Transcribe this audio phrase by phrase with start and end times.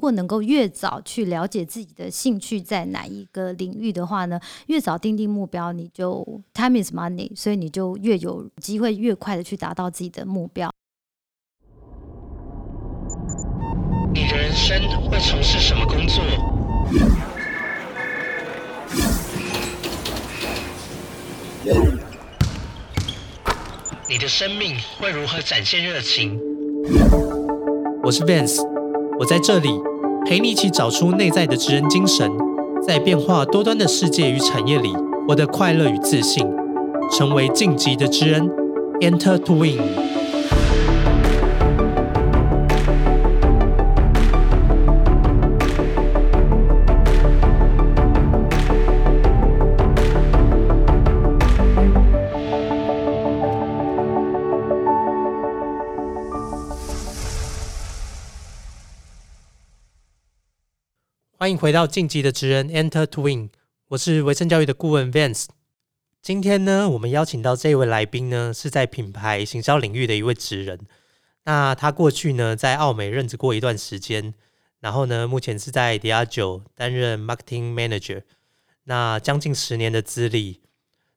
[0.00, 10.72] 如果能够越早去了解自己的兴趣在哪一个领域的话呢，越早定定目标，你就 time is money，所以你就越有机会越快的去达到自己的目标。
[14.14, 16.24] 你的人生会从事什么工作？
[24.08, 26.40] 你的生命会如何展现热情？
[28.02, 28.66] 我是 Vance，
[29.18, 29.68] 我在这里
[30.26, 32.30] 陪你一起找出内在的职人精神，
[32.86, 34.94] 在变化多端的世界与产业里，
[35.28, 36.46] 我的快乐与自信，
[37.10, 38.48] 成为晋级的职人
[39.00, 40.19] ，Enter to Win。
[61.40, 63.48] 欢迎回到晋级的职人 Enter to Win，
[63.88, 65.46] 我是维生教育的顾问 Vance。
[66.20, 70.80] 今天呢，我们邀请到这位来宾呢，是在品牌行销领域的一位职人。
[71.44, 74.34] 那他过去呢，在澳美任职过一段时间，
[74.80, 78.20] 然后呢，目前是在迪亚九担任 Marketing Manager。
[78.84, 80.60] 那将近十年的资历。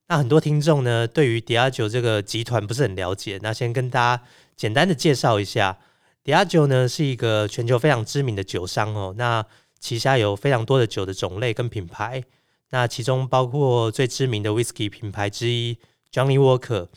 [0.07, 3.41] 那很多听众呢，对于迪亚九这个集团不是很了解。
[3.43, 4.23] 那先跟大家
[4.55, 5.79] 简单的介绍一下，
[6.23, 9.13] 迪亚九呢是一个全球非常知名的酒商哦。
[9.17, 9.45] 那
[9.83, 12.23] 旗下有非常多的酒的种类跟品牌，
[12.69, 15.77] 那其中包括最知名的 whisky 品牌之一
[16.09, 16.87] Johnny Walker，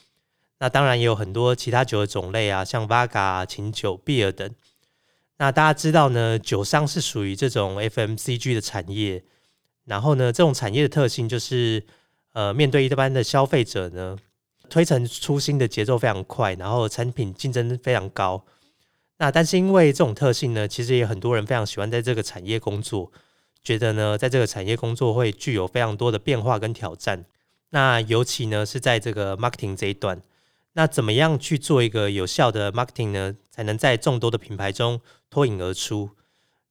[0.61, 4.49] 那当然也有很多其他酒的种类啊，像 Vaga、琴酒、beer 等。
[5.39, 9.25] 那大家知道呢，酒商是属于这种 FMCG 的产业，
[9.87, 11.85] 然后呢，这种产业的特性就是，
[12.35, 14.17] 呃，面对一般的消费者呢，
[14.71, 18.45] 推陈出新的节奏非常快，然后产品竞争非常高。
[19.19, 23.11] 那但是因为这种特性呢，其实也很多人非常喜欢在这个产业工作，
[23.63, 27.25] 觉得呢，在这个产业工作会具有非常多的变化跟挑战。
[27.71, 30.21] 那尤其呢是在这个 marketing 这一段，
[30.75, 35.01] 那怎么样去做一个有效的 marketing 呢，才能在众多的品牌中
[35.31, 36.11] 脱颖而出？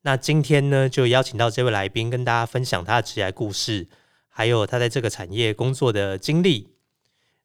[0.03, 3.88] 那今天呢，就邀请到这位来宾跟大家分享他的职业故事，
[4.29, 6.69] 还有他在这个产业工作的经历。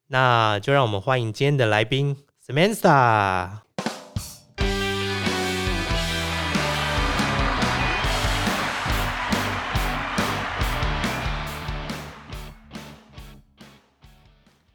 [0.09, 3.70] 那就让我们欢迎今天的来宾 Samantha。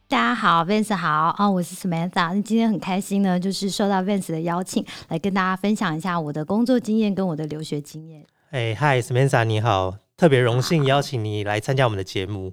[0.08, 2.32] 大家好，Vance 好啊，我是 Samantha。
[2.32, 8.24] 那今天很开心呢，就是受到 Vance 的邀请，来跟大家分享一下我的工作经验跟我的留学经验。
[8.50, 12.52] 哎，Hi，Samantha，你好，特别荣幸邀请你来参加我们的节目。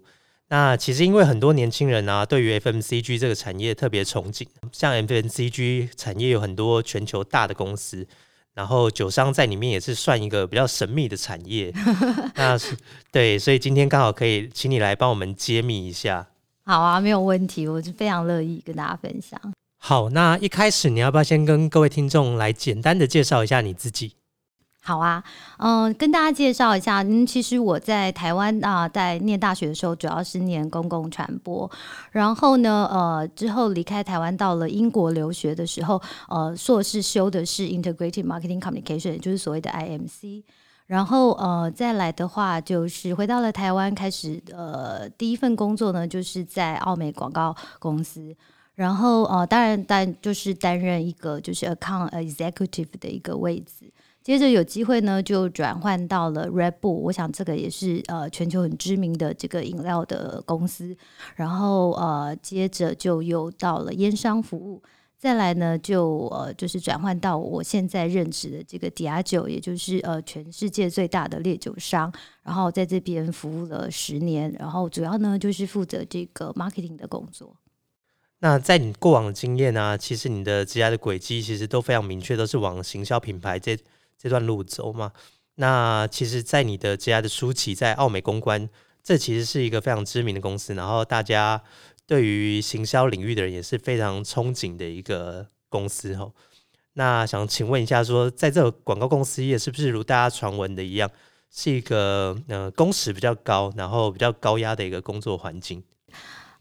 [0.50, 8.08] 那其实因为很多年轻人啊，对于 FMCG 这个产业特别憧憬，像 FMCG 产业有很多全球大的公司，
[8.56, 11.72] 然后酒商在里面也是算一个比较神秘的产业。
[12.34, 12.76] 那是
[13.12, 16.30] 对，所以今天刚好可以请你来帮我们揭秘一下。
[16.66, 19.38] 好啊，没有问题，我是非常乐意跟大家分享。
[19.80, 24.14] 好，那一开始你要不要先跟各位听众来简单的介绍一下你自己？
[24.82, 25.22] 好啊，
[25.58, 31.70] 嗯，跟大家介绍一下，嗯，其实我在台湾啊，在念大学的时候，主要是念公共传播，
[32.12, 40.44] 然后呢，呃，之后离开台湾到了英国留学的时候，呃，硕士修的是 Integrated Marketing Communication，就是所谓的 IMC。
[40.94, 48.36] 然后呃，再来的话，就是回到了台湾，开始呃第一份工作呢，就是在奥美广告公司。
[48.76, 53.92] 然后呃，当然担就是担任一个就是 account executive 的一个位置。
[54.22, 60.96] 接着有机会呢，就转换到了 Red Bull，我想这个也是呃全球很知名的这个饮料的公司。
[61.36, 64.84] 然后呃，接着就又到了烟商服务。
[65.24, 72.14] 再来呢，就呃，就是转换到我现在任职的这个迪亚酒，也就是呃全世界最大的烈酒商，
[72.44, 77.56] 然后在这边服务了十年，然后主要呢就是负责这个 marketing 的工作。
[78.40, 83.80] 那在你过往的经验呢，其实你的职业的轨迹其实都非常明确，都是往行销品牌这
[84.18, 85.14] 这段路走嘛。
[85.56, 88.70] 那其实，在你的职业的初期，在奥美公关，
[89.02, 91.64] 这其实是一个非常知名的公司，然后大家。
[92.06, 96.32] 对于行销领域的人也是非常憧憬的一个公司哈。
[96.94, 101.10] 那想请问一下，说在这个广告公司业是不是如大家传闻的一样，
[101.50, 105.84] 是一个呃工时比较高，然后比较高压的一个工作环境？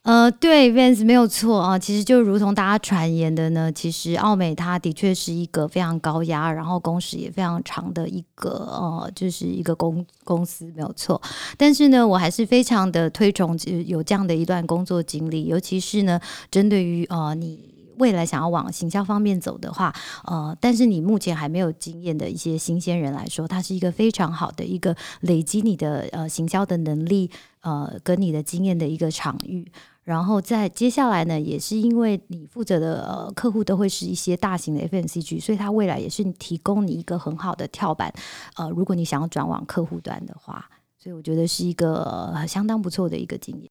[0.02, 1.78] 呃，对，Vans 没有错啊。
[1.78, 11.22] 其实就如同大家传言的呢，其实奥美它的确是一个非常高压，然后工时也非常长的一个呃，就是一个公公司，没有错。
[11.56, 13.56] 但是呢，我还是非常的推崇
[13.86, 16.20] 有这样的一段工作经历，尤其是呢，
[16.50, 17.70] 针对于呃你。
[17.98, 19.94] 未来想要往行销方面走的话，
[20.24, 29.70] 呃，但是你目前还没有经验的一些新鲜人来说，它是一个非常好的一个累积你的呃行销的能力，呃，跟你的经验的一个场域。
[30.04, 38.12] 然后在接下来呢，也是因为你负责的呃客户都会是一些大型的 FNCG，所以它未来也是提供你一个很好的跳板。
[38.56, 40.68] 呃，如果你想要转往客户端的话，
[40.98, 43.70] 所以我觉得是一个相当不错的一个经验。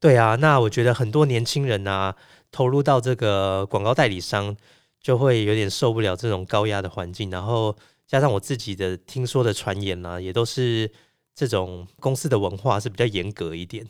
[0.00, 2.16] 对啊，那我觉得很多年轻人啊，
[2.50, 4.56] 投入到这个广告代理商，
[5.00, 7.30] 就会有点受不了这种高压的环境。
[7.30, 7.76] 然后
[8.06, 10.90] 加上我自己的听说的传言呢，也都是
[11.36, 13.86] 这种公司的文化是比较严格一点。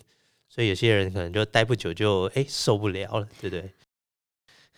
[0.56, 3.74] 所以有些人可能就待不久就哎受不了了，对不对？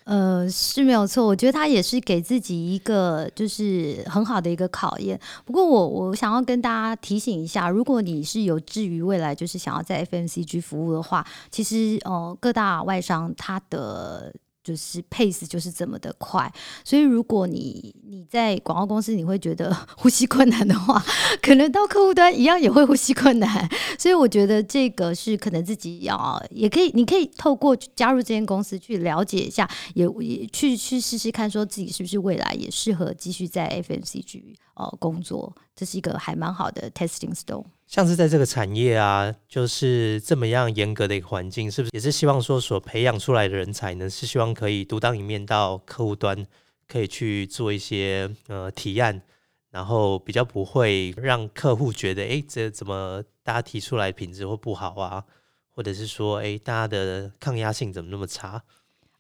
[0.03, 1.25] 呃，是没有错。
[1.25, 5.21] 我觉得他也是给自己一个就是很好的一个考验。
[5.45, 14.35] 不过我我想要跟大家提醒一下，如果你是有志于未来就是想要在 FMCG 服务的话，其实呃各大外商它的。
[14.69, 16.53] 就是 pace 就是这么的快，
[16.85, 21.03] 所以如果你你在广告公司你会觉得 呼吸困难的话，
[21.41, 23.67] 可能到客户端一样也会呼吸困难。
[23.99, 34.43] 所以我觉得这个是可能自己要也可以，你可以透过加入这间公司去了解一下，也也去去试试看，说自己是不是未来也适合继续在 FMCG
[34.75, 37.65] 呃工作，这是一个还蛮好的 testing stone。
[37.89, 44.11] 像是在这个产业啊，就是这么样严格的一个环境，是不是也是希望说所培养出来的人才呢？
[44.11, 46.47] 是希望可以独当一面到客户端，
[46.87, 49.23] 可以去做一些呃提案，
[49.71, 55.25] 然后比较不会让客户觉得，哎，这怎么大家提出来品质会不好啊？
[55.71, 58.63] 或者是说，哎，大家的抗压性怎么那么差？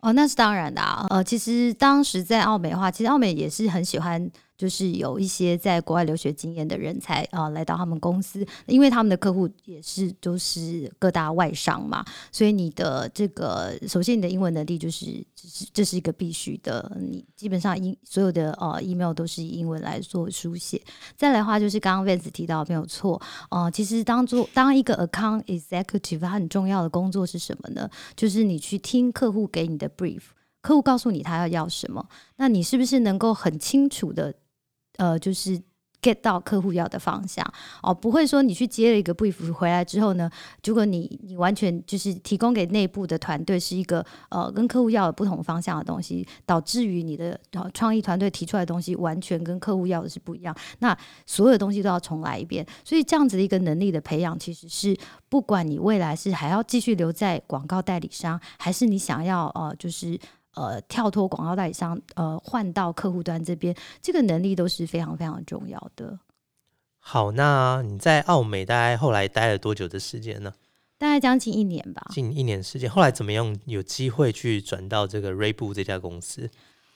[0.01, 1.07] 哦，那是当然的啊。
[1.09, 4.31] 呃，其实当时在澳美的话，其实澳美也是很喜欢。
[4.59, 20.83] 就是有一些在国外留学经验的人才啊，来到他们公司，因为他们的客户也是都是各大外商嘛，所以你的这个首先你的英文能力就是这是这是一个必须的，你基本上英所有的呃 email 都是以英文来做书写。
[21.17, 27.89] 再来的话就是刚刚 Vance 提到没有错呃，其实当做当一个 account executive，它很重要的工作是什么呢？
[28.17, 30.23] 就是你去听客户给你的 brief，
[30.61, 32.05] 客户告诉你他要要什么，
[32.39, 34.35] 那你是不是能够很清楚的？
[34.99, 35.61] 呃，就是
[36.01, 37.45] get 到客户要的方向
[37.83, 40.31] 哦，不会说你去接了一个 brief 回来之后呢，
[40.63, 47.39] 如果你你完全就是提供给内部的团队是一个呃跟客户要的不同方向的东西，导致于你的
[47.75, 50.97] 创意团队提出来的东西完全跟客户要的是不一样，那
[51.27, 52.65] 所有东西都要重来一遍。
[52.85, 54.97] 所以这样子的一个能力的培养，其实是
[55.29, 60.17] 不管你未来是还要继续留在广告代理商，还是你想要呃就是。
[60.59, 63.73] 呃，跳脱广告代理商，呃，换到客户端这边，
[64.03, 66.19] 这个能力都是非常非常重要的。
[66.99, 70.53] 好，那你在澳美大概后来待了多久的时间呢？
[70.99, 72.91] 大概将近一年吧，近一年时间。
[72.91, 76.51] 后来怎么样有机会去转到这个 Raybu 这家公司？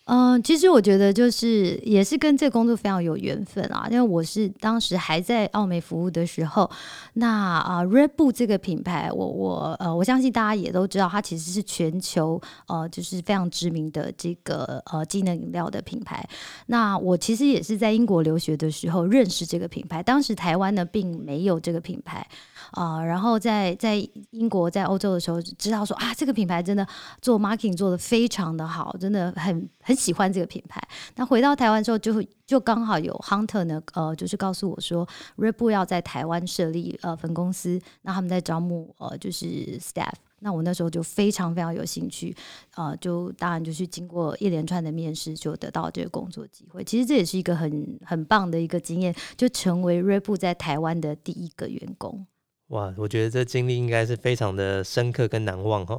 [0.04, 6.68] 嗯，其实我觉得就是也是跟这个工作非常有缘分啊，因为我是当时还在澳美服务的时候，
[7.14, 16.28] 那啊，Red Bull 这个品牌，我我呃，我相信大家也都知道，它其实是全球呃就是非常知名的这个呃机能饮料的品牌。
[16.66, 22.26] 那我其实也是在英国留学的时候认识这个品牌，当时台湾呢并没有这个品牌
[22.72, 23.96] 啊，然后在在
[24.32, 26.86] 英国在欧洲的时候知道说啊，这个品牌真的
[27.22, 29.96] 做 marketing 做的非常的好，真的很很。
[30.02, 30.82] 喜欢这个品牌。
[31.14, 39.46] 那回到台湾之后，就会就刚好有 Hunter 呢，呃，就是告诉我说，Red Bull 要在台湾设立呃分公司，那他们在招募呃就是
[39.78, 40.14] staff。
[40.40, 42.34] 那我那时候就非常非常有兴趣，
[42.74, 46.82] 呃，就当然就是经过一连串的面试，就得到这个工作机会。
[46.82, 52.26] 其实这也是一个很很棒的一个经验，就成为 Red Bull 在台湾的第一个员工。
[52.72, 55.98] 哇，我觉得这经历应该是非常的深刻跟难忘哈。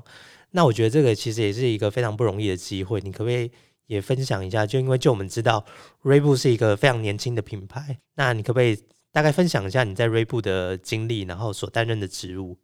[0.51, 3.49] 那我觉得这个其实也是一个非常不容易的机会，你可不可以？
[3.87, 5.63] 也分享一下，就因为就我们知道，
[6.03, 12.57] 锐步是一个非常年轻的品牌，那你可不可以大概分享一下你在锐步的经历，然后所担任的职务？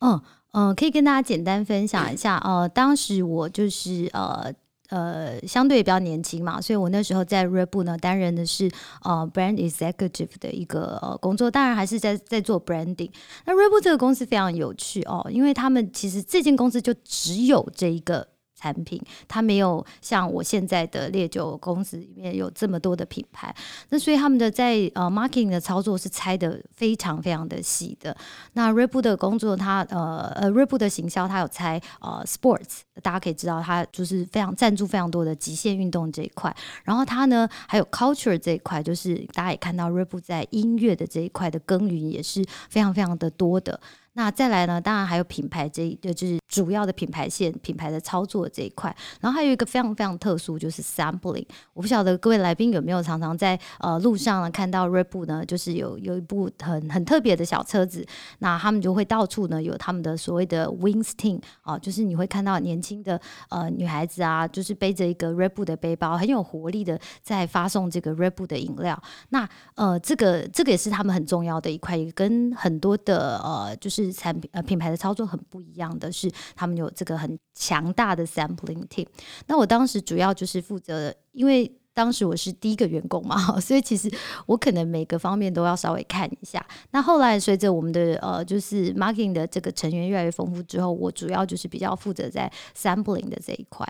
[0.00, 2.38] 嗯嗯，可以跟大家简单分享一下。
[2.38, 4.54] 呃，当时我就是呃
[4.88, 8.70] 呃相对比较年轻嘛，所以我那时候在 r e b o 呢担任的是
[9.02, 13.10] 呃 brand executive 的一个呃工作，当然还是在在做 branding。
[13.44, 18.26] 那 Reebok 这个公司非常有趣哦，因为他们其实这间公司就只有这一个。
[18.56, 23.54] 产品，它没有像我现在的烈酒公司里面有这么多的品牌，
[23.90, 28.16] 那所以他们的在呃 marketing 的操作是拆的非常非常的细的。
[28.54, 36.54] 那锐步的工作，它呃呃锐步的行销，它有拆呃 sports，大家可以知道它就是非常赞助非常多的极限运动这一块。
[36.84, 43.78] 然后它呢还有 culture 这一块，就是大家也看到锐步在音乐的这一块的耕耘也是非常非常的多的。
[44.16, 48.94] 那再来呢，当然还有品牌这一就是主要的品牌线、品牌的操作这一块。
[49.20, 51.46] 然后还有一个非常非常特殊，就是 sampling。
[51.74, 58.06] 我不晓得各位来宾有没有常常在呃路上呢看到 Red Bull 呢，就是有有一部很很特别的小车子，
[58.38, 63.20] 那他们就会到处呢有他们的所谓的 Wings Team 啊，就是你会看到年轻的
[63.50, 68.98] 呃女孩子啊，就是背着一个 Red Bull 的背包，很有活力的在发送这个 Red Bull 的饮料。
[69.28, 74.05] 那呃这个这个也是他们很重要的一块，也跟很多的呃就是。
[74.12, 79.06] 产品呃品牌的操作很不一样的是，他们有这个很强大的 sampling team。
[79.46, 84.10] 那我当时主要就是负责，因为当时我是第一个员工嘛， 所以其实
[84.44, 86.62] 我可能每个方面都要稍微看一下。
[86.90, 93.86] 那后来随着我们的呃就是 marketing 的这个成员越来越丰富之后，我主要就是比较负责在 sampling 的这一块。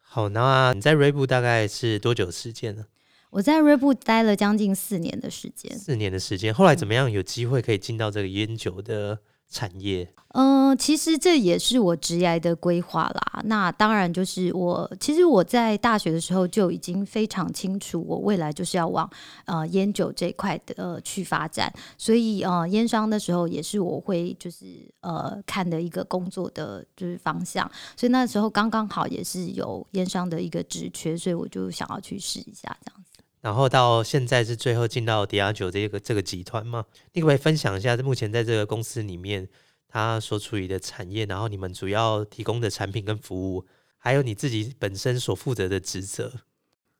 [0.00, 2.86] 好，那你在瑞布大概是多久时间呢？
[3.30, 5.74] 我在瑞布待了将近四年的时间。
[5.78, 9.18] 四年的时间，后来怎么样有机会可以进到这个烟酒的？
[9.52, 13.42] 产业，嗯，其实这也是我职业的规划啦。
[13.44, 19.08] 那当然就是我，其实我在大学的时候就已经非常清楚，我未来就是要往
[19.44, 21.70] 呃烟酒这一块的呃去发展。
[21.98, 24.64] 所以呃，烟商的时候也是我会就是
[25.02, 27.70] 呃看的一个工作的就是方向。
[27.94, 33.11] 所以那时候刚刚好也是有烟商的一个职缺，所以我就想要去试一下这样子。
[33.42, 36.86] 然后到现在是最后进到迪亚九这个这个集团吗？
[37.12, 39.46] 你可不可以分享一下，目前在这个公司里面，
[39.86, 43.66] 他所处于的产业，然后你们主要提供的产品跟服务，
[43.98, 46.32] 还有你自己本身所负责的职责。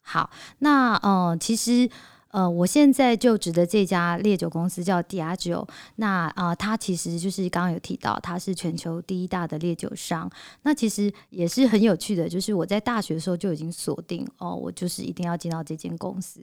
[0.02, 1.88] 好，那呃，其实。
[2.32, 10.30] 呃，我现在就职的这家烈酒公司叫 Diageo，那啊，它其实就是刚刚有提到，它是全球第一大的烈酒商。
[10.62, 16.40] 那其实也是很有趣的，就是我在大学的时候就已经锁定哦，我就是一定要进到这间公司。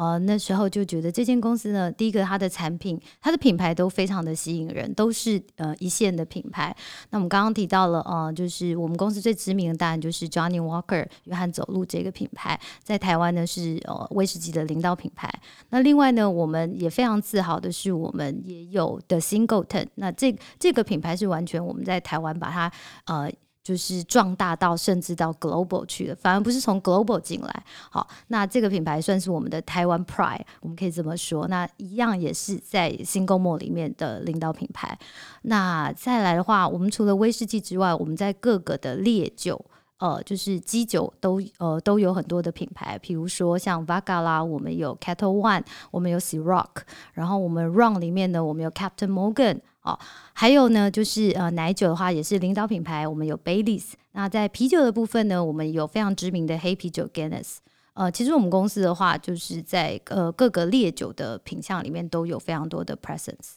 [0.00, 6.74] 呃，那时候就觉得这间公司呢，第一个它的产品、它的品牌都非常的吸引人，都是呃一线的品牌。
[7.10, 15.30] 那我们刚刚提到了，呃，就是我们公司最知名的当然就是 Johnny Walker 约翰走路这个品牌，在台湾呢是呃威士忌的领导品牌。
[15.68, 22.72] 那另外呢，我们也非常自豪的是，我们也有的 Singleton，那这这个品牌是完全我们在台湾把它
[23.04, 23.30] 呃。
[23.62, 27.64] 就是壮大到甚至到 global 去了，反而不是从 global 进来。
[27.90, 31.46] 好，那这个品牌算是我们的台湾 pride，我们可以这么说。
[31.48, 34.98] 那一样也是在 single m o 里面的领导品牌。
[35.42, 39.64] 那再来的话，我们除了威士忌之外，我们在各个的烈酒。
[39.98, 49.98] 呃，就是基酒都呃都有很多的品牌，比如说像 Vaga 啦，我们有 Cattle One，我们有 C Rock，然后我们 Run 里面呢，我们有 Captain Morgan，哦，
[50.32, 53.92] 还有呢就是呃奶酒的话也是领导品牌，我们有 Baileys。
[54.12, 57.56] 那在啤酒的部分呢，我们有非常知名的黑啤酒 Guinness。
[57.94, 63.54] 呃，其实我们公司的话，就是在呃各个烈酒的品相里面都有非常多的 presence。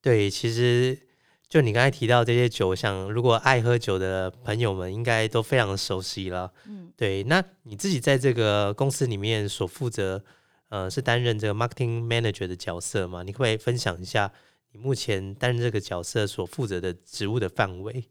[0.00, 0.98] 对，其实。
[1.50, 6.52] 就你刚才提到这些酒，像如果爱喝酒的朋友们，应该都非常熟悉了。
[6.66, 7.22] 嗯，对。
[7.22, 10.22] 那你自己在这个公司里面所负责，
[10.68, 13.22] 呃，是担任这个 marketing manager 的角色吗？
[13.22, 14.30] 你可不可以分享一下
[14.72, 18.04] 你目前担任这个角色所负责的职务的范围？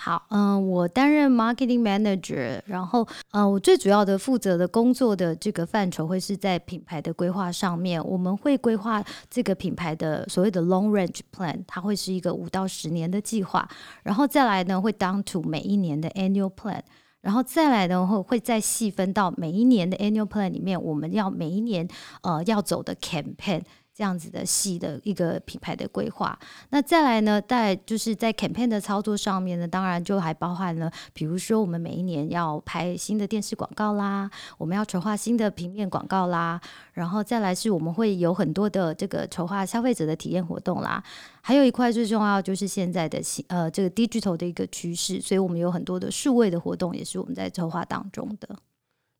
[0.00, 13.68] 好，嗯，我担任 marketing manager，然后，呃，我最主要的负责的工作的这个范畴会是在品牌的规划上面，我们会规划这个品牌的所谓的 long range plan，它会是一个五到十年的计划，
[14.04, 16.80] 然后再来呢会 down to 每一年的 annual plan，
[17.20, 21.88] 然后再来呢会会再细分到每一年的 annual plan 里面，我们要每一年
[22.22, 23.62] 呃要走的 campaign。
[23.98, 26.38] 这样子的细的一个品牌的规划，
[26.70, 36.60] 那再来呢，在就是在 campaign 的操作上面呢，当然就还包含了，比如说我们每一年要拍新的电视广告啦，我们要筹划新的平面广告啦，
[36.92, 41.02] 然后再来是我们会有很多的这个筹划消费者的体验活动啦，
[41.40, 48.48] 还有一块最重要就是现在的呃这个 digital 的一个趋势，所以我们有很多的数位的活动也是我们在筹划当中的。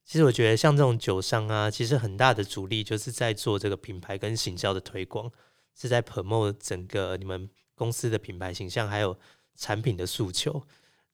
[0.08, 5.30] 其实我觉得像这种酒商啊，其实很大的主力就是在做这个品牌跟行销的推广，
[5.78, 9.14] 是在 promote 整个你们公司的品牌形象还有
[9.54, 10.62] 产品的诉求。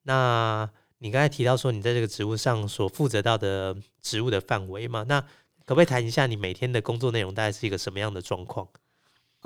[0.03, 5.03] 那你刚才提到说你在这个职务上所负责到的职务的范围嘛？
[5.09, 5.19] 那
[5.65, 8.65] 可不可以谈一下你每天的工作内容大概是一个什么样的状况？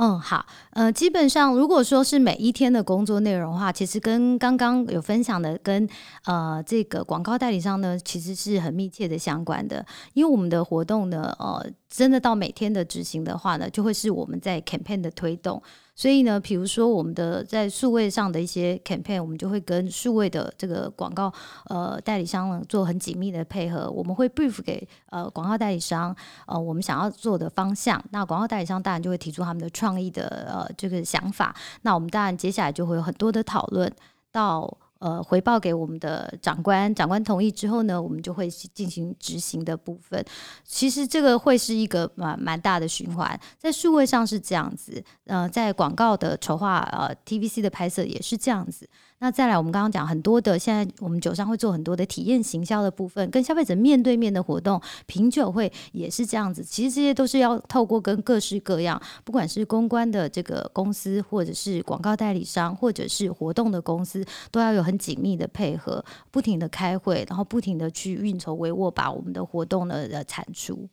[0.01, 5.85] 嗯，好，呃，基本上如果说是每一天的工作内容的话，其实跟刚刚有分享的，跟
[6.23, 9.85] 呃这个广告代理商呢，其实是很密切的相关的。
[10.13, 15.61] 因为我们的活动呢，呃，真的到每天的执行的话呢，就会是我们在 campaign 的推动。
[15.99, 21.29] 所以呢，比如说我们的在数位上的一些 campaign，我们就会跟数位的这个广告
[21.65, 23.91] 呃代理商呢做很紧密的配合。
[23.91, 26.15] 我们会 brief 给呃广告代理商
[26.47, 31.53] 呃我们想要做的方向，那广告代理商当然就会提出他们的创意的呃这个想法。
[31.81, 33.93] 那我们当然接下来就会有很多的讨论
[34.31, 34.77] 到。
[34.99, 40.23] 呃，回报给我们的长官，长官同意之后呢，我们就会进行执行的部分。
[40.63, 48.89] 其实这个会是一个蛮蛮大的循环，在数位上是这样子，呃，在广告的筹划，呃，TVC 的拍摄也是这样子。
[49.21, 56.63] 那再来，我们刚刚讲很多的，现在我们酒商会做很多的体验行销的部分，跟消费者面对面的活动，品酒会也是这样子。
[56.63, 70.87] 其实这些都是要透过跟各式各样，不管是公关的这个公司，或者是广告代理商，或者是活动的公司，都要有很紧密的配合，不停的开会，然后不停的去运筹帷幄，把我们的活动呢的产出。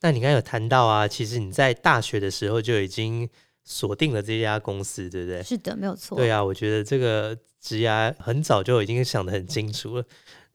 [0.00, 3.28] 那你刚有谈到啊，其实你在大学的时候就已经。
[3.70, 5.40] 锁定了这家公司，对不对？
[5.44, 6.16] 是的，没有错。
[6.16, 10.04] 对啊，我觉得这个职涯很早就已经想得很清楚了。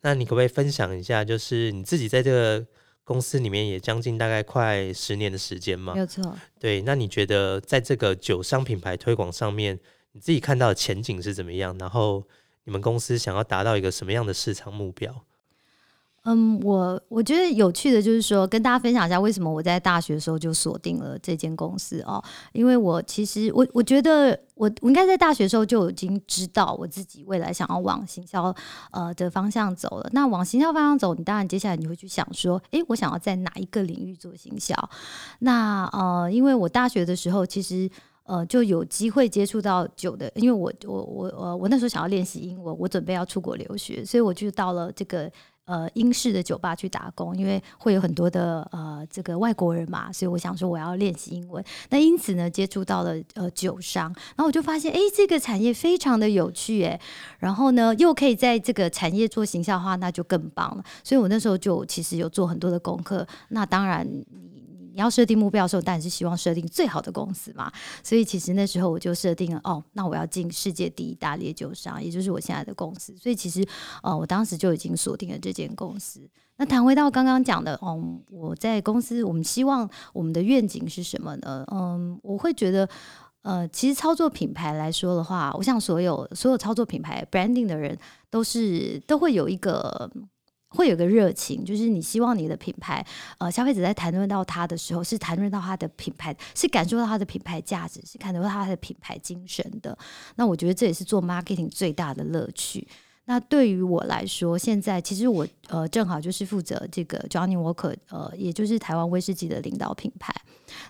[0.01, 2.67] 那你可不可以分享一下，就是你自己在这个
[3.05, 5.93] 公司里面也将近大概快十年的时间嘛？
[5.93, 6.37] 没有错。
[6.59, 9.79] 对，那你觉得在这个酒商品牌推广上面，
[10.11, 11.75] 你自己看到的前景是怎么样？
[11.79, 12.21] 然后
[12.65, 15.25] 你们公司想要达到一个什么样的市场目标？
[16.27, 22.21] 嗯，我我觉得有趣的就是说，跟大家分享一下为什么我在大学的时候就锁定了这间公司哦。
[22.51, 28.53] 因为我其实我我觉得我我应该在大学的时候就已经知道我自己未来想要往行销
[28.89, 30.09] 呃的方向走了。
[30.13, 34.73] 那往行销方向走，你当然接下来你会去想说，诶，我想要在哪一个领域做行销？
[35.39, 37.87] 那呃，因为我大学的时候其实
[38.23, 45.31] 呃就有机会接触到酒的，因为我我我呃我那时候想要练习英文，我准备要出国留学，所以我就到了这个。
[45.65, 51.63] 呃，英式的酒吧去打工，因为会有很多的呃这个外国人嘛，所以我想说我要练习英文。
[51.89, 56.99] 那因此呢，接触到了呃酒商，然后我就发现，哎，这个产业非常的有趣，哎，
[57.39, 60.83] 然后呢，又可以在这个产业做形象化，那就更棒了。
[61.03, 63.27] 所以我那时候就其实有做很多的功课。
[63.49, 64.07] 那当然
[64.95, 65.05] 你。
[65.05, 67.71] 要设定目标的时候，当然是希望设定最好的公司嘛。
[68.03, 73.15] 所以其实那时候我就设定了，哦，那我要进世界第一大烈酒商，也就是我现在的公司。
[73.15, 73.63] 所以其实，
[74.01, 76.27] 呃，我当时就已经锁定了这间公司。
[76.57, 81.63] 那谈回到刚刚讲的，嗯，我在公司，我们希望我们的愿景是什么呢？
[81.71, 82.89] 嗯，我会觉得，
[83.43, 87.95] 呃，其实操作品牌来说的话，我想所有所有操作品牌 branding 的人，
[88.31, 90.09] 都是都会有一个。
[90.75, 93.05] 会有个热情，就是你希望你的品牌，
[93.39, 99.97] 呃，消费者在谈论到它的时候，是谈论到它的品牌，是感受到它的品牌价值，是看到它的品牌精神的。
[100.35, 102.87] 那我觉得这也是做 marketing 最大的乐趣。
[103.27, 110.31] 那对于我来说，现在其实我呃正好就是负责这个 Johnny Walker，呃，也就是台湾威士忌的领导品牌。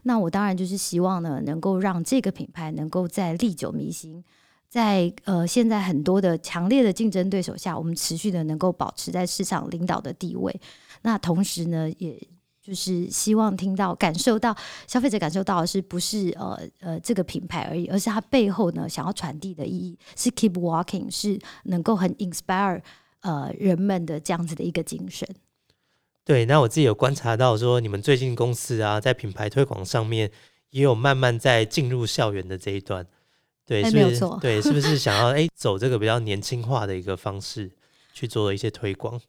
[0.04, 4.22] 那我当然就是希望呢，能够让这个品牌能够在历久弥新。
[4.70, 10.54] 在呃，现在很多的强烈的竞争对手下，我们持续的能够保持在市场领导的地位。
[11.02, 12.20] 那同时呢，也
[12.62, 14.56] 就是希望听到、感受到
[14.88, 22.82] 消费者感受到的是不是呃呃这个品牌而已，而是它背后呢想要传递的意义是 keep walking，是能够很 inspire
[23.22, 25.30] 呃人们的这样子的一个精神。
[26.26, 30.32] 对，那我自己有观察到说，你们最近公司啊，在品牌推广上面
[30.72, 33.06] 也有慢慢在进入校园的这一段。
[33.66, 34.20] 对，是不是？
[34.42, 37.72] 对，是不是想要哎走这个比较年轻化的一个方式
[38.14, 39.20] 去做一些推广？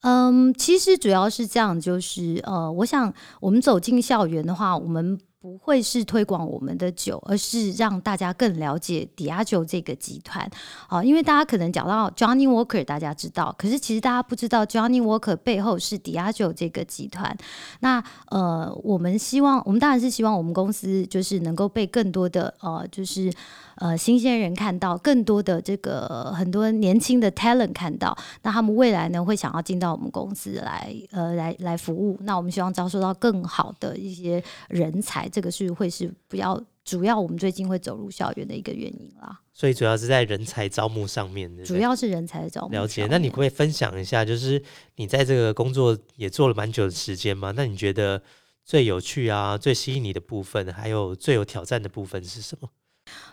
[0.00, 5.18] 嗯，其实主要是这样，就是呃，我想我们走进校园的话，我们。
[5.44, 10.50] 不会是推广我们的酒，而是让大家更了解迪亚酒这个集团。
[10.88, 17.36] 好，因为大家可能讲到 Johnny Walker，大家知道，可是其实大家不知道 Johnny Walker 背后是迪亚酒这个集团。
[17.80, 23.30] 那呃，我们希望，我们当然是希望我们公司就是能够被更多的呃，就是
[23.74, 32.18] 呃新鲜人看到，更多的这个很多年轻的 talent 看到，那他们未来呢会想要进到我们公司来呃来来服务。
[32.22, 35.28] 那我们希望招收到更好的一些人才。
[35.34, 39.40] 这个是会是比较主要，我们最近会走入校园的一个原因啦。
[39.52, 42.72] 所以主要是在人才招募上面的，主要是人才的招募。
[42.72, 44.62] 了解，那你可以分享一下，就是
[44.94, 47.52] 你在这个工作也做了蛮久的时间吗？
[47.56, 48.22] 那你觉得
[48.64, 52.68] 最有趣啊、最吸引你的部分，还有最有挑战的部分是什么？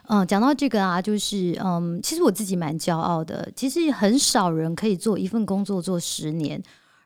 [0.10, 3.52] 嗯，讲到这个啊，就是嗯，其实我自己蛮骄傲的。
[3.56, 6.62] 其实很少人可以做一份工作做十年。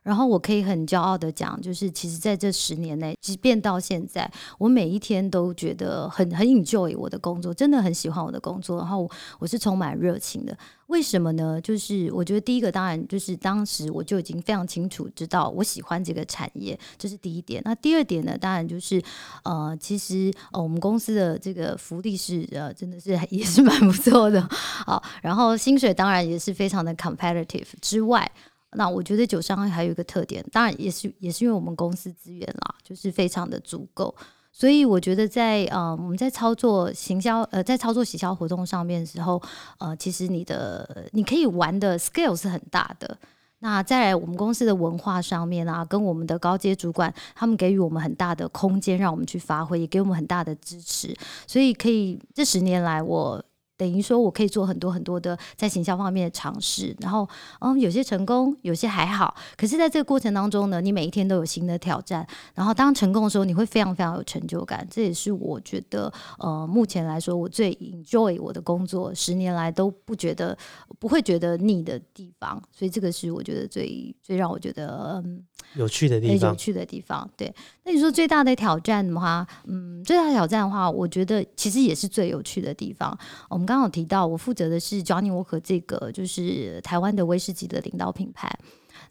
[0.05, 8.77] 然后我可以很骄傲的讲，就是其实在这十年内，即便到现在，我每一天都觉得很很 enjoy 我的工作，真的很喜欢我的工作。
[8.77, 10.55] 然后我是充满热情的。
[10.85, 11.59] 为什么呢？
[11.59, 17.59] 就是我觉得第一个当然就是当时我就已经非常清楚知道我喜欢这个产业，这是第一点。
[17.65, 19.01] 那第二点呢，当然就是
[19.43, 28.31] 呃，其实呃我们公司的这个福利是呃真的是也是蛮不错的好，然后薪水当然也是非常的 competitive 之外。
[28.75, 34.13] 那我觉得酒商还有一个特点，当然也是也是因为我们公司资源啦，就是非常的足够，
[34.51, 39.41] 所以我觉得在呃我们在操作行销呃在操作洗销活动上面的时候，
[39.79, 43.17] 呃其实你的你可以玩的 scale 是很大的。
[43.59, 51.15] 那在我们公司的文化上面啊，跟我们的高阶主管他们给予我们很大的空间，让我们去发挥，也给我们很大的支持，
[51.47, 53.43] 所以可以这十年来我。
[53.77, 57.27] 等于说，我可以做很多很多的在行销方面的尝试，然后，
[57.59, 59.35] 嗯，有些成功，有些还好。
[59.57, 62.25] 可是，在这个过程当中呢，你每一天都有新的挑战。
[62.53, 64.88] 然后，当成功的时候，你会非常非常有成就感。
[64.89, 70.57] 这也是我觉得，呃，目前来说，我最 enjoy 我的工作，十年来都不觉得
[70.99, 72.61] 不会觉得腻的地方。
[72.71, 75.43] 所以，这个是我觉得最最让我觉得嗯
[75.75, 76.49] 有趣的地方。
[76.51, 77.53] 有趣的地方，对。
[77.85, 83.15] 那你说最大的挑战的话，嗯，最大的挑战的话，我觉得其实也是最有趣的地方。
[83.47, 83.65] 我们。
[83.65, 88.47] 刚刚提到，我负责的是 Johnny Walker 这个就是台湾的威士忌的领导品牌。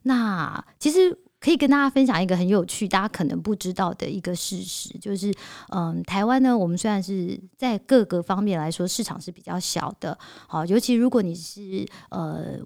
[0.02, 5.34] 那其实可以跟大家分享一个很有趣，大家可能不知道的一个事实，就是
[5.70, 12.56] 嗯，台湾呢，我们虽然是在各个方面来说市场是比较小的，好，尤其如果你是呃，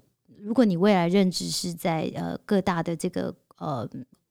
[0.43, 3.89] 如果你未来任职是在呃各大的这个呃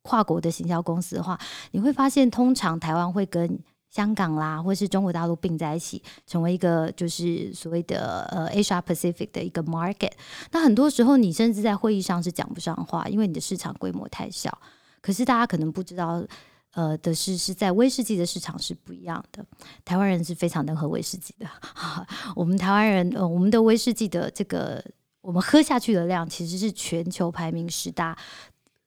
[0.08, 1.38] 跨国的行销公司的话，
[1.72, 3.58] 你会发现，通常台湾会跟
[3.90, 10.12] 香港啦，或是中国大陆并在一起，成为一个就是所谓的呃 Asia Pacific 的一个 market。
[10.50, 14.56] 那很多时候，你甚至在会议上是讲不上话，因为你的市场规模太小。
[15.02, 16.24] 可是大家可能不知道，
[16.72, 19.44] 呃的是是在威士忌的市场是不一样的。
[19.84, 21.46] 台湾人是非常能喝威士忌的，
[22.34, 24.82] 我们台湾人呃我们的威士忌的这个
[25.20, 28.16] 我们喝下去的量，其实是全球排名十大。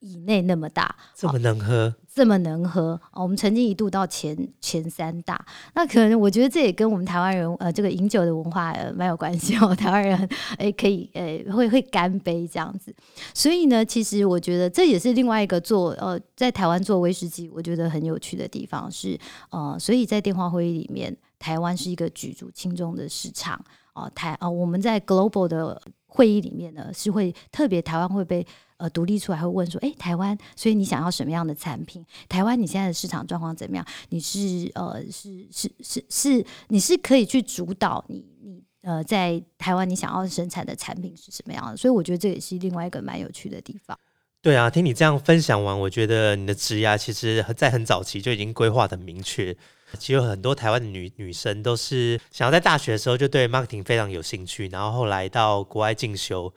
[0.02, 5.44] 以内那么大，这么能喝，这么能喝我们曾经一度到前前三大，
[5.76, 9.74] 那可能我觉得这也跟我们台湾人呃这个饮酒的文化蛮有关系哦。
[9.78, 12.94] 台湾人哎可以诶会会干杯这样子，
[13.34, 19.16] 所以呢，其实我觉得这也是另外一个做呃在台湾做威士忌，我觉得很有趣的地方是
[19.52, 24.12] 呃，所以在电话会议里面，台湾是一个举足轻重的市场哦。
[24.16, 28.44] 台啊，我们在 global 的会议里面呢，是会特别台湾会被。
[28.82, 32.04] 呃，独立出来会问说，哎，台湾，所以你想要什么样的产品？
[32.28, 33.86] 台湾你现在的市场状况怎么样？
[34.10, 41.78] 你是呃，是是是是，你是可以去主导你你呃，在台湾你想要生产的产品是什么样的？
[41.78, 43.96] 所以我觉得这也是另外一个蛮有趣的地方。
[44.42, 49.56] 对啊，听你这样分享完，我觉得你的职涯其实在很早期就已经规划的明确。
[50.00, 56.52] 其实很多台湾的女女生都是想要在大学的时候就对 marketing 非常有兴趣，然后后来到国外进修。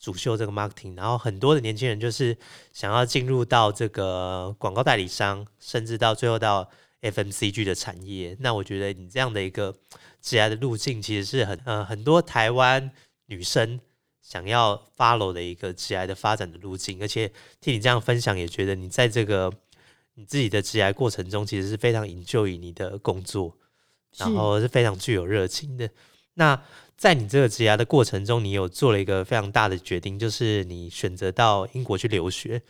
[0.00, 2.36] 主修这个 marketing，然后很多的年轻人就是
[2.72, 6.70] 想要进入到这个广告代理商，甚至到最后到
[7.02, 8.34] FMCG 的产业。
[8.40, 9.76] 那我觉得你这样的一个
[10.22, 12.90] 职业的路径，其实是很呃很多台湾
[13.26, 13.78] 女生
[14.22, 16.98] 想要 follow 的一个职业的发展的路径。
[17.02, 19.52] 而且听你这样分享，也觉得你在这个
[20.14, 23.54] 你自己的职业过程中，其实是非常 enjoy 你的工作，
[24.16, 25.90] 然后是非常具有热情的。
[26.34, 26.58] 那
[27.00, 32.60] 在你这个职涯的过程中，你有做了一个非常大的决定，就是你选择到英国去留学。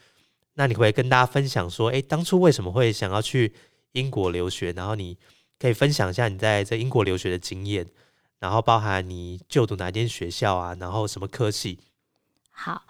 [0.55, 3.53] 那你可以跟大家分享说，哎，当初为什么会想要去
[3.91, 4.71] 英国留学？
[4.71, 5.19] 然后你
[5.59, 7.89] 可以分享一下你在这英国留学的经验，
[8.39, 11.81] 然后包含你就读哪间学校啊，然后什么科系。
[12.53, 12.85] 好。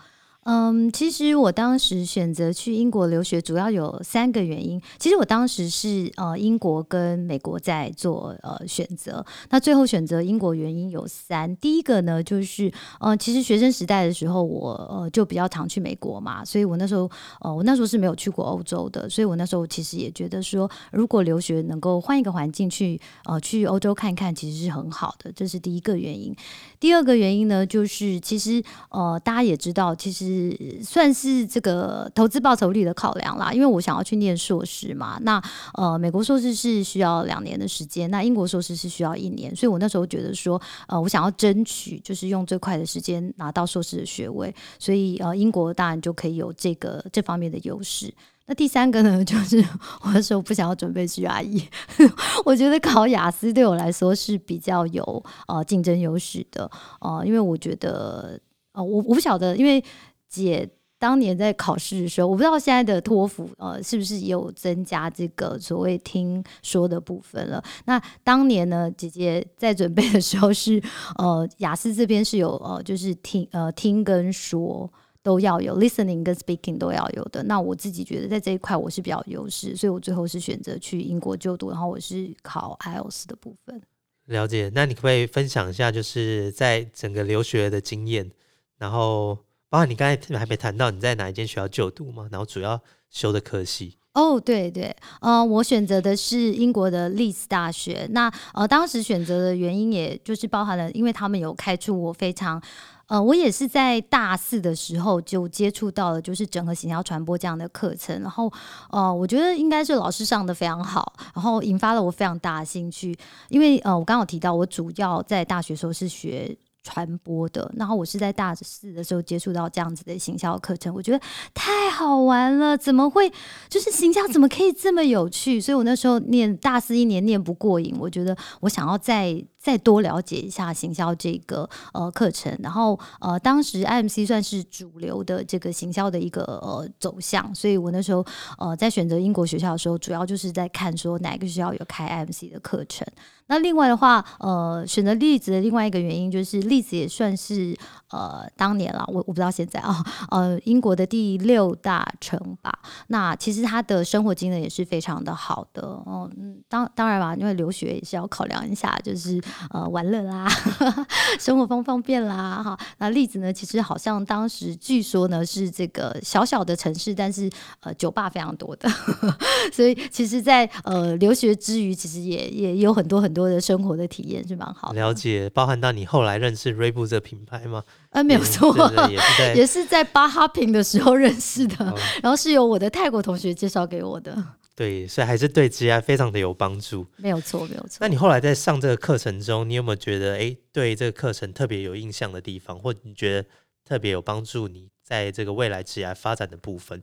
[0.45, 4.81] 嗯，其实我当时选择去英国留学，主要有三个原因。
[4.99, 11.55] 其实我当时是呃英国跟美国在做呃选择，那最后选择英国原因有三。
[11.57, 17.09] 第一个呢，就是呃其实学生时代的时候，我呃就比较常去美国嘛，所以我那时候
[17.43, 26.35] 呃我那时候是没有去过欧洲的，所以我那时候其实也觉得说，如果留学能够换一个环境去呃去欧洲看看，其实是很好的，这是第一个原因。
[26.81, 30.30] 第二个原因呢，就是其实呃大家也知道，其实。
[30.31, 35.19] 是算是这个投资报酬率的考量啦，因为我想要去念硕士嘛。
[35.23, 35.43] 那
[35.75, 48.13] 呃，美国硕士是需要两年的时间，那英国硕士是需要一年，所以我那时候觉得说，呃，我想要争取就是用最快的时间拿到硕士的学位，所以呃，英国当然就可以有这个这方面的优势。
[48.47, 49.59] 那第三个呢， 就是
[50.03, 51.63] 我那时候不想要准备 GRE，
[52.45, 56.69] 我觉得考雅思对我来说是比较有呃竞争优势的，
[57.01, 58.41] 呃，因为我觉得
[58.73, 59.83] 呃，我我不晓得，因为。
[60.31, 60.67] 姐
[60.99, 67.63] 当年在考试的时候，我不知道现在的托福呃是不是也有增加这个所谓听说的部分了。
[67.87, 70.83] 那当年呢，姐姐在准备的时候是
[71.17, 74.91] 呃雅思这边是有呃就是听呃听跟说
[75.23, 77.43] 都要有，listening 跟 speaking 都要有的。
[77.45, 83.81] 那我自己觉得在这一块我是比较优势，所以我最后是选择去英国就读，然后我是考 IELTS 的部分。
[84.27, 88.31] 了解，那你可不可以分享一下，就是在整个留学的经验，
[88.79, 89.37] 然后
[89.71, 92.79] 包括你刚才还没谈到你在哪一间学校就读嘛，然后主要
[93.09, 93.97] 修的科系。
[94.15, 98.09] 哦，对对，呃，我选择的是英国的利兹大学。
[98.11, 102.61] 那呃，当时选择的原因，也就是包含了，因为他们有开出我非常。
[103.07, 108.53] 呃，我也是在大四的时候就接触到了，就是整合行销传播这样的课程，然后
[108.91, 113.17] 呃，我觉得应该是老师上的非常好，然后引发了我非常大的兴趣，
[113.49, 116.57] 因为呃，我刚刚提到我主要在大学时候是学。
[116.83, 121.21] 传播的，然后我是在大四的时候接触到这样子的行销课程，我觉得
[121.53, 123.31] 太好玩了，怎么会
[123.69, 125.61] 就是行销怎么可以这么有趣？
[125.61, 132.57] 所以我那时候念大四一年念不过瘾，我觉得我想要再再多了解一下行销这个呃课程。
[132.63, 138.25] 然后呃，当时 M C 算是主流的这个行销的一个呃走向，所以我那时候
[138.59, 143.07] 呃在选择英国学校的时候，主要就是在看说哪个学校有开 M C 的课程。
[143.51, 147.77] 那另外的话，呃，选择栗子的另外一个原因就是栗子也算是
[148.11, 152.73] 呃当年了，我我不知道现在啊，呃，英国的第六大城吧。
[153.09, 156.31] 那其实他的生活经验也是非常的好的哦。
[156.37, 160.49] 嗯，当当然吧，因为留学也是要考量一下，就是呃玩乐啦，
[161.39, 162.79] 生活方方便啦哈。
[162.99, 168.89] 那例子呢，其实好像当时据说呢是这个小小的城市，但是呃酒吧非常多的，
[169.73, 173.51] 所以其实，在呃留学之余，其实也也有很多很多。
[173.51, 177.83] 的生活的体验是蛮好，了解，包含到你后来认识锐步这品牌吗？
[178.11, 178.75] 呃，没有错，
[179.09, 184.37] 也是在也是在巴哈平的时候认识的，然后是由我的泰国同学介绍给我的。
[184.75, 187.07] 对，所以还是对职业非常的有帮助。
[187.17, 187.99] 没有错，没有错。
[188.01, 193.49] 那你后来在上这个课程中，你有没有觉得哎，对这个课程特别有印象的地方，或你觉得
[193.85, 197.03] 特别有帮助你在这个未来职业发展的部分？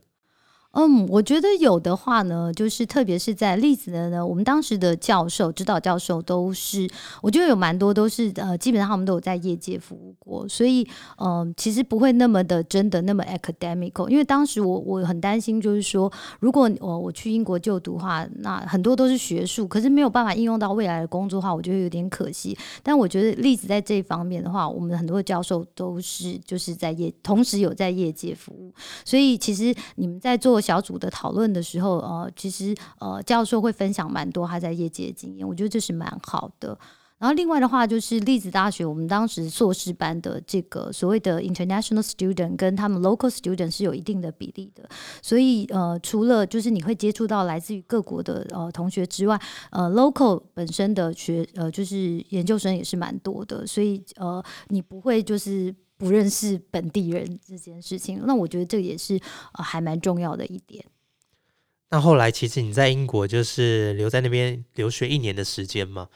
[0.72, 6.86] 嗯，我觉得有的话呢，就是特别是在例子的呢，我们当时的教授、指导教授都是，
[7.22, 14.08] 我觉得有蛮多都是呃，基本上他们都有在业界服务过，所以嗯，其实不会那么的真的那么 academical。
[14.08, 22.56] 因为当时我我很担心，就是说，如果我我去英国就读话，那很多都是学术，可是没有办法应用到未来的工作的话，我觉得有点可惜。
[22.82, 28.70] 但我觉得例子在这一方面的话，我们很多教授都是就是在业，同时有在业界服务，
[29.02, 30.57] 所以其实你们在做。
[30.60, 36.78] 小组的讨论的时候，呃，其实呃，教授会分享蛮多他在业界的经验，我觉得这是蛮好的。
[37.18, 44.88] 然后另外的话，就是栗子大学，我们当时硕士班的这个所谓的 international student 跟他们 local student 是有一定的比例的，
[45.20, 49.36] 所以呃，除了就是你会接触到来自于各国的呃同学之外，
[49.70, 55.74] 呃，local 本身的学呃就是研究生也是蛮多的，所以呃，你不会就是。
[55.98, 59.20] 不认识本地人这件事情，那我觉得这也是
[59.52, 60.82] 呃还蛮重要的一点。
[61.90, 66.08] 那后来其实你在英国就是留在那边留学一年的时间嘛，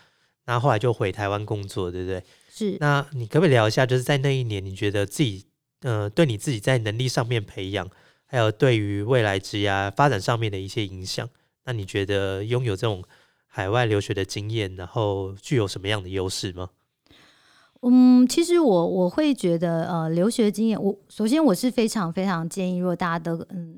[0.47, 2.23] 那后来就回台湾工作，对不对？
[2.49, 2.77] 是。
[2.79, 5.47] 那你可不可以聊一下，就是在那一年，你觉得自己
[5.81, 7.89] 呃对你自己在能力上面培养，
[8.27, 11.29] 还有对于未来职业发展上面的一些影响？
[11.65, 13.03] 那你觉得拥有这种
[13.47, 16.71] 海外留学的经验，然后具有什么样的优势吗？
[17.85, 23.75] 嗯，其实我我会觉得，呃，留学经验，我首先我是非常非常建议，如果大家都嗯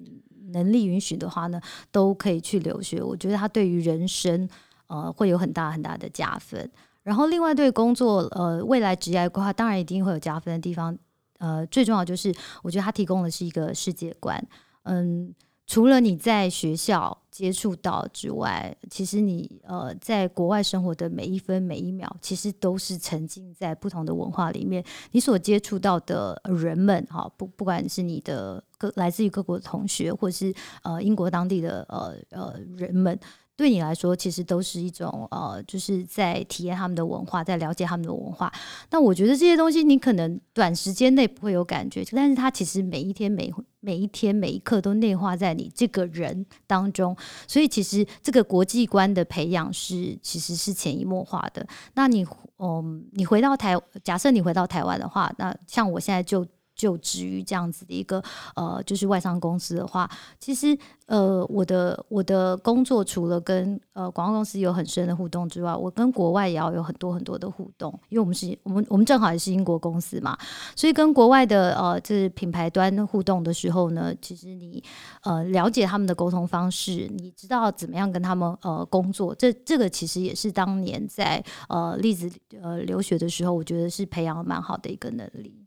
[0.52, 1.58] 能力允许的话呢，
[1.90, 3.02] 都可以去留学。
[3.02, 4.46] 我觉得它对于人生，
[4.88, 6.70] 呃，会有很大很大的加分。
[7.02, 10.96] 然后另外对工作，呃，未来职业规划，当然一定会有加分的地方。
[11.38, 14.42] 呃，最重要就是，我觉得它提供的是一个世界观。
[14.82, 15.34] 嗯，
[15.66, 17.18] 除了你在学校。
[17.34, 24.84] 接触到之外，其实你呃在国外生活的每一分每一秒，其实都是沉浸在不同的文化里面。
[25.10, 33.18] 你所接触到的人们，哈，不不管是你的各来自于各国的同学，或是呃英国当地的呃呃人们。
[33.56, 38.52] 对你来说，其实都是一种呃，就是在体验他们的文化，在了解他们的文化。
[38.90, 43.52] 那我觉得这些东西，你可能短时间内不会有感觉，但是它其实每一天、每
[43.84, 47.14] 每一天、每一刻都内化在你这个人当中。
[47.46, 51.66] 所以，其实这个国际观的培养是其实是潜移默化的。
[51.94, 52.26] 那你，
[52.58, 56.46] 嗯，你回到台，假设你回到台湾的话，那像我现在就。
[56.84, 58.22] 就职于这样子的一个
[58.56, 60.06] 呃，就是外商公司的话，
[60.38, 70.36] 其实呃，我的我的工作除了跟呃广告公司有很深的互动之外，我跟国外也要有很多很多的互动，因为我们是我们我们正好也是英国公司嘛，
[70.76, 74.84] 所以跟国外的呃就是品牌端互动的时候呢，其实你
[75.22, 85.63] 呃了解他们的沟通方式，你知道怎么样跟他们呃工作，这这个其实也是当年在呃例子呃留学的时候，我觉得是培养蛮好的一个能力。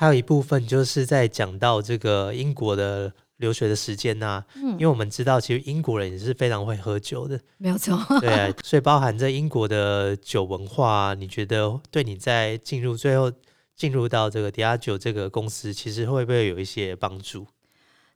[0.00, 7.98] 还有一部分就是在讲到这个英国的留学的时间呐、嗯因为我们知道其实英国人也是非常会喝酒的，没有错。
[8.20, 13.32] 对啊，所以包含在英国的酒文化，你觉得对你在进入最后
[13.74, 17.44] 进入到这个迪亚酒这个公司，其实会不会有一些帮助？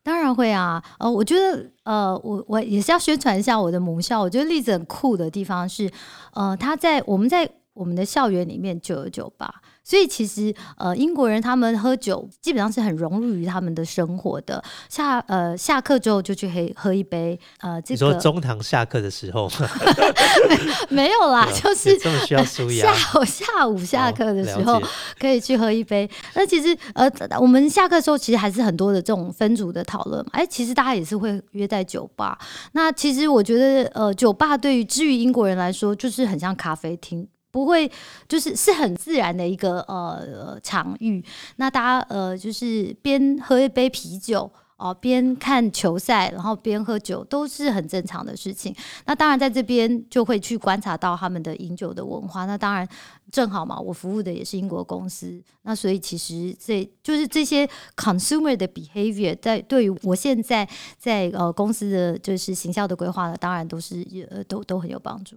[0.05, 4.21] 当然会啊，呃，我觉得，呃，我我也是要宣传一下我的母校。
[4.23, 5.91] 我觉得例子很酷的地方是，
[6.35, 14.63] 呃，他在我们在我们的校园里面就有酒吧，所以其实呃，英国人他们喝酒基本上是很融入于他们的生活的。
[14.89, 19.51] 下呃下课之后就去喝喝一杯，呃，这你说个中堂下课的时候，
[20.89, 24.81] 没有啦，就是这么需要舒压下午下午下哦课的时候
[25.19, 26.09] 可以去喝一杯。
[26.35, 30.31] 那其实呃，我们下课的时候其实还是很多的这种分组的讨论嘛。
[30.35, 32.39] 哎，其实大家也是会约在酒吧。
[32.73, 37.27] 那其实我觉得呃，酒吧对于至于英国人来说，就是很像咖啡厅。
[37.53, 37.89] 不会，
[38.27, 41.23] 就是是很自然的一个呃场域。
[41.57, 48.75] 那大家呃就是边喝一杯啤酒哦，边看球赛，然后边喝酒，都是很正常的事情。
[49.05, 52.47] 那当然在这边就会去观察到他们的饮酒的文化。
[52.47, 52.89] 那当然
[53.31, 65.37] 正好嘛，我服务的也是英国公司，那所以其实这就是这些 consumer 的 behavior，在对于我现在在呃公司的就是形象的规划呢，当然都是呃都都很有帮助。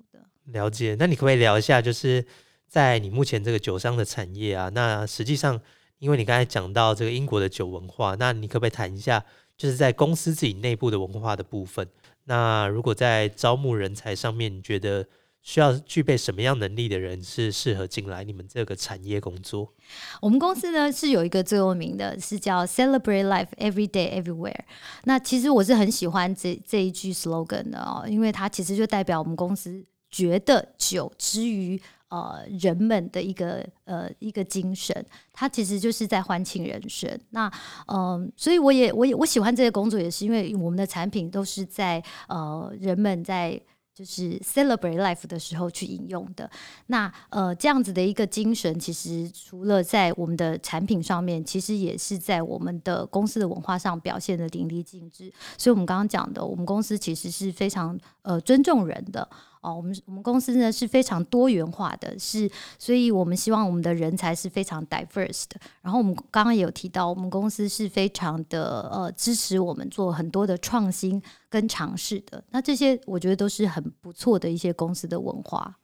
[0.51, 0.95] 了解。
[0.99, 2.25] 那你可不可以聊一下，就是
[2.67, 4.69] 在你目前这个酒商的产业啊？
[4.69, 5.59] 那实际上，
[5.99, 9.23] 因为你刚才讲到这个英国的酒文化，那你可不可以谈一下，
[9.57, 11.87] 就是在公司自己内部的文化的部分？
[12.25, 15.05] 那如果在招募人才上面，你觉得
[15.43, 19.71] 需要具备什么样能力的人是适合进来你们这个产业工作？
[20.19, 24.61] 我们公司呢是有一个最有名的，是叫 Celebrate Life Every Day Everywhere。
[25.03, 37.19] 那其实我是很喜欢这这一句 slogan 的哦，因为它其实就代表我们公司觉得酒之于呃人们的一个呃一个精神，它其实就是在欢庆人生。
[37.31, 37.51] 那
[37.87, 43.61] 嗯、所以我也我也我喜欢这个工作，也是因为我们的产品都是在呃人们在。
[43.95, 46.51] 就是 celebrate life 的时候去引用的，
[46.87, 55.31] 那呃这样子的一个精神，其实除了在我们的产品上面，其实也是在我们的公司的文化上表现的淋漓尽致。
[55.57, 59.25] 所以，我们刚刚讲的，我们公司其实是非常呃尊重人的
[59.65, 59.75] 哦。
[59.75, 65.59] 我们我们公司呢是非常多元化的，是所以我们希望我们的人才是非常 diverse 的。
[65.81, 72.43] 然后我们刚刚也有提到，我们公司是非常的呃支持我们做很多的创新跟尝试的。
[72.51, 75.75] 那这些我觉得都是很不错的一些公司的文化。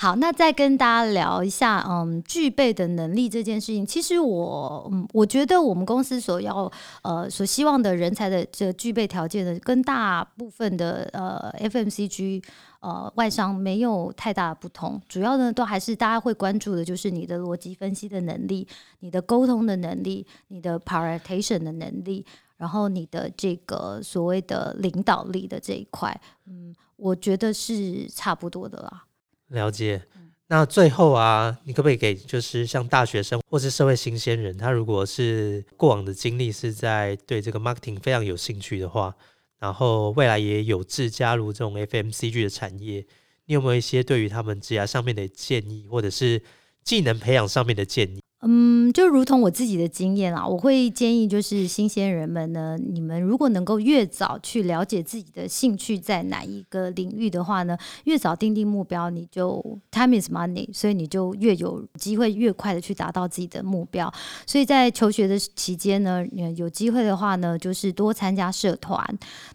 [0.00, 3.84] 好，那再跟大家聊一下，嗯，具备的能力这件事情。
[3.84, 12.42] 其实我，嗯，我觉得我们公司所要，呃，所希望的人才的这具备条件呢，跟大部分的呃 FMCG
[12.80, 14.98] 呃外商没有太大的不同。
[15.06, 18.66] 主要呢，都还是大家会关注的，就是你的逻辑分析的能力、
[19.00, 22.24] 你的沟通的能力、你的 prioritization 的能力，
[22.56, 29.04] 然后你的这个所谓的领导力的这一块，嗯，我觉得是差不多的啦。
[29.50, 30.02] 了解。
[30.48, 39.14] 那最后啊，你可不可以给就是像大学生或是社会新鲜人，他如果是过往的经历是在对这个 marketing 非常有兴趣的话，
[39.60, 43.06] 然后未来也有志加入这种 FMCG 的产业，
[43.46, 46.42] 你有没有一些对于他们职涯上面的建议，或者是
[46.82, 48.20] 技能培养上面的建议？
[48.42, 64.10] 嗯，就如同我自己的经验啊，我会建议就是新鲜人们呢，你们如果能够越早去了解自己的兴趣在哪一个领域的话呢，越早定定目标，你就 time is money，所以你就越有机会越快的去达到自己的目标。
[64.46, 66.26] 所以在求学的期间呢，
[66.56, 69.04] 有机会的话呢，就是多参加社团，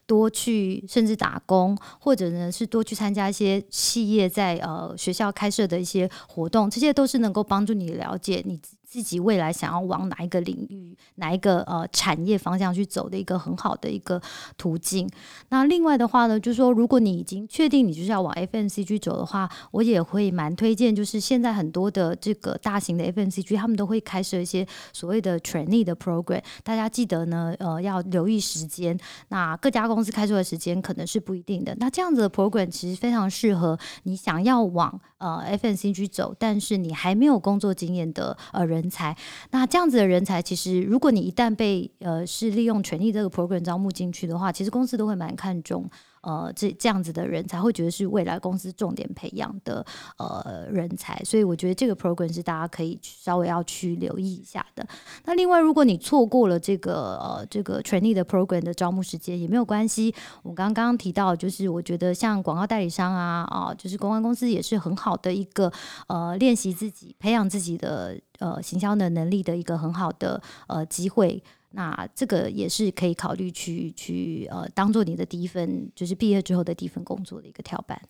[0.06, 8.60] 多去甚至打工，或者呢是多去参加一些企业在呃学校开设的一些活动，这些都是能够帮助你了解你
[8.96, 14.22] 自己未来想要往哪一个领域、哪一个呃产业方向去走的一个很好的一个
[14.58, 15.06] 途径。
[15.50, 28.98] 那另外的话呢，就是说如果你已经确定你就是要往 FNCG 走的话，我也会蛮推荐，就是现在很多的这个大型的 FNCG 他们都会开设一些所谓的 trainee 的 program，大家记得呢，呃，要留意时间。
[29.28, 31.76] 那各家公司开出的时间可能是不一定的。
[31.82, 39.16] 那这样子的 program 其实非常适合你想要往呃 FNCG 走，但是你还没有工作经验的呃人人才。
[39.50, 45.90] 那这样子的人才，其实如果你一旦被呃是利用权力这个 program 招募进去的话，其实公司都会蛮看重。
[46.26, 49.86] 呃，这这样子的人才会觉得是未来公司重点培养的
[50.18, 54.84] 呃人才，所以我觉得这个 program 是大家可以稍微要去留意一下的。
[55.26, 60.14] 那另外，如果你错过了这个呃这个权利的 program 的招募时间也没有关系。
[60.42, 65.72] 我刚刚提到，就是我觉得像广告代理商啊啊，就是公关公司也是很好的一个
[66.08, 71.44] 呃练习自己、培养自己的呃行销的能力的一个很好的呃机会。
[71.76, 78.02] 那这个也是可以考虑去去呃，当做你的第一份，就是毕业之后的第一份工作的一个跳板。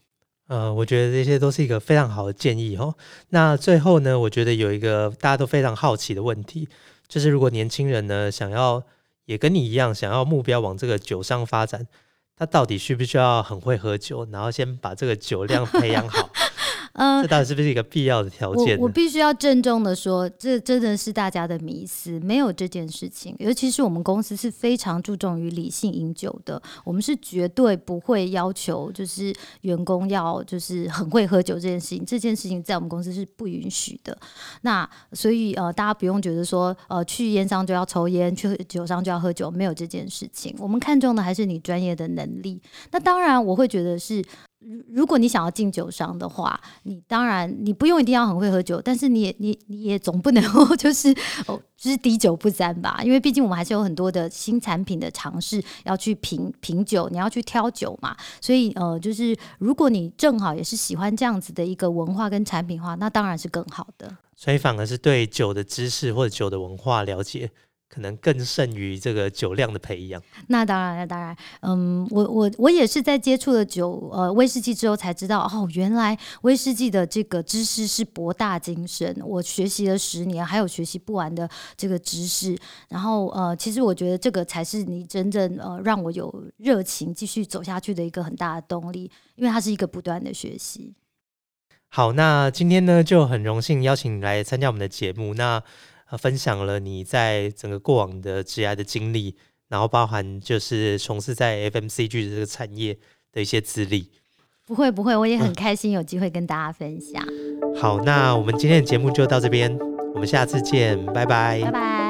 [0.47, 2.95] 呃，我觉得这些都是一个非常好的建议哦。
[3.29, 6.69] 那最后呢，我觉得有一个大家都非常好奇的问题，
[7.07, 8.83] 就是如果年轻人呢想要
[9.25, 11.87] 也跟你一样，想要目标往这个酒商发展，
[12.37, 16.29] 他到底需不需要很会喝酒，然后先把这个酒量培养好？
[16.97, 18.77] 嗯，这到底是不是一个必要的条件？
[18.77, 23.35] 我我必须要郑重的说，这真的是大家的迷思，没有这件事情。
[23.37, 32.05] 尤其是我们公司是非常注重于理性饮酒的，我们是绝对不会要求就是员工要就是很会喝酒这件事情。
[32.05, 34.17] 这件事情在我们公司是不允许的。
[34.61, 40.55] 那所以呃，大家不用觉得说呃，去烟商就要抽烟，去酒商就要喝酒，没有这件事情。
[40.59, 42.61] 我们看重的还是你专业的能力。
[42.91, 44.23] 那当然，我会觉得是。
[44.67, 50.43] 如如果你想要进酒商的话，你当然你不用一定要很会喝酒，但是你也你你也总不能
[50.77, 51.09] 就是
[51.45, 52.99] 哦，就是滴酒不沾吧？
[53.03, 58.15] 因为毕竟我们还是有很多的新产品的尝试要去品品酒，你要去挑酒嘛。
[58.41, 64.17] 所以呃，就是如果你正好也是喜欢这样子的一个文化跟产品化，那当然是更好的。
[64.35, 67.51] 所以反而是对酒的知识或者酒的文化了解。
[67.95, 70.21] 可能更胜于这个酒量的培养。
[70.47, 79.15] 那当然，那当然，嗯，我我我也是在接触了酒呃威士忌之后才知道，哦，原来威士忌的这个知识是博大精深。
[79.23, 82.57] 我学习了十年，还有学习不完的这个知识。
[82.89, 90.93] 然后呃，其实我觉得这个才是你真正呃让我有热情继续走下去的一个很大的动力，因为它是一个不断的学习。
[91.87, 95.33] 好，那今天呢就很荣幸邀请你来参加我们的节目。
[95.35, 95.63] 那
[96.15, 99.35] 呃，分享了你在整个过往的职涯的经历，
[99.67, 102.97] 然后包含就是从事在 FMCG 的这个产业
[103.33, 104.09] 的一些资历。
[104.65, 107.21] 不会不会，我也很开心有机会跟大家分享。
[107.75, 109.77] 好，那我们今天的节目就到这边，
[110.13, 112.04] 我们下次见，拜拜，拜拜。